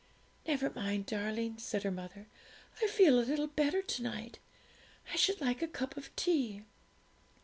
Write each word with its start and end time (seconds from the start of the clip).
'Never 0.47 0.71
mind, 0.71 1.05
darling,' 1.05 1.59
said 1.59 1.83
her 1.83 1.91
mother. 1.91 2.25
'I 2.81 2.87
feel 2.87 3.19
a 3.19 3.21
little 3.21 3.45
better 3.45 3.83
to 3.83 4.01
night. 4.01 4.39
I 5.13 5.15
should 5.15 5.39
like 5.39 5.61
a 5.61 5.67
cup 5.67 5.95
of 5.95 6.09
tea.' 6.15 6.63